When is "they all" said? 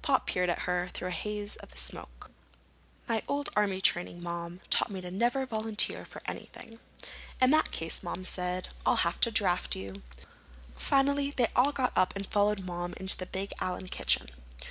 11.32-11.72